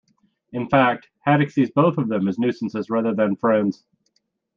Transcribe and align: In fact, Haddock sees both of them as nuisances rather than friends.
In 0.51 0.67
fact, 0.67 1.09
Haddock 1.19 1.51
sees 1.51 1.69
both 1.69 1.99
of 1.99 2.07
them 2.09 2.27
as 2.27 2.39
nuisances 2.39 2.89
rather 2.89 3.13
than 3.13 3.35
friends. 3.35 3.83